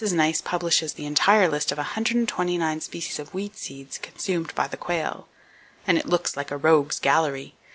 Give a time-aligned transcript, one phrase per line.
[0.03, 5.95] Nice publishes the entire list of 129 species of weed seeds consumed by the quail,—and
[5.95, 7.53] it looks like a rogue's gallery.